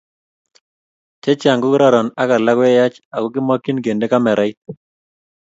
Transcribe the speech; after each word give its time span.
chechang 1.21 1.59
ko 1.63 1.67
kororon 1.73 2.07
ak 2.21 2.29
alak 2.37 2.55
koyach 2.57 2.95
ako 3.15 3.27
kimakchin 3.33 3.77
kende 3.85 4.05
kamerait 4.11 4.57